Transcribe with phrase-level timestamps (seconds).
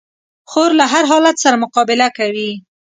[0.51, 2.51] خور له هر حالت سره مقابله کوي.